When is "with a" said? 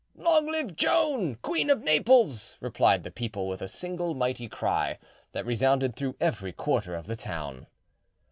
3.47-3.67